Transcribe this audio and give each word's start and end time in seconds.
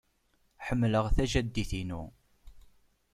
Ḥemmleɣ 0.65 1.05
tajaddit-inu. 1.15 2.03